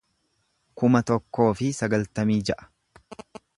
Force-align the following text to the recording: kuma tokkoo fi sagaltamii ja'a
kuma 0.83 1.01
tokkoo 1.11 1.47
fi 1.61 1.69
sagaltamii 1.81 2.41
ja'a 2.51 2.69